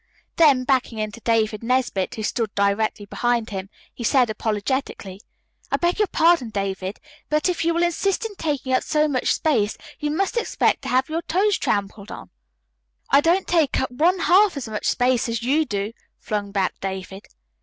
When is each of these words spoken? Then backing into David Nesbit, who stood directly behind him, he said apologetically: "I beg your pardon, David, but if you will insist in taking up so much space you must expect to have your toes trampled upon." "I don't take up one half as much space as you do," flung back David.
Then 0.37 0.63
backing 0.63 0.97
into 0.97 1.19
David 1.19 1.61
Nesbit, 1.61 2.15
who 2.15 2.23
stood 2.23 2.55
directly 2.55 3.05
behind 3.05 3.51
him, 3.51 3.69
he 3.93 4.03
said 4.03 4.31
apologetically: 4.31 5.21
"I 5.71 5.77
beg 5.77 5.99
your 5.99 6.07
pardon, 6.07 6.49
David, 6.49 6.99
but 7.29 7.47
if 7.47 7.63
you 7.63 7.71
will 7.71 7.83
insist 7.83 8.25
in 8.25 8.33
taking 8.33 8.73
up 8.73 8.81
so 8.81 9.07
much 9.07 9.31
space 9.31 9.77
you 9.99 10.09
must 10.09 10.37
expect 10.37 10.81
to 10.81 10.89
have 10.89 11.07
your 11.07 11.21
toes 11.21 11.55
trampled 11.59 12.09
upon." 12.09 12.31
"I 13.11 13.21
don't 13.21 13.45
take 13.45 13.79
up 13.79 13.91
one 13.91 14.21
half 14.21 14.57
as 14.57 14.67
much 14.67 14.87
space 14.87 15.29
as 15.29 15.43
you 15.43 15.65
do," 15.65 15.93
flung 16.17 16.49
back 16.51 16.73
David. 16.79 17.27